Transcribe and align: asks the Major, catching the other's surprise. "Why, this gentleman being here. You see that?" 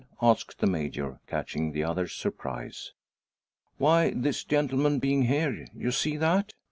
asks 0.19 0.55
the 0.55 0.65
Major, 0.65 1.19
catching 1.27 1.73
the 1.73 1.83
other's 1.83 2.11
surprise. 2.13 2.93
"Why, 3.77 4.09
this 4.15 4.43
gentleman 4.43 4.97
being 4.97 5.25
here. 5.25 5.67
You 5.75 5.91
see 5.91 6.17
that?" 6.17 6.55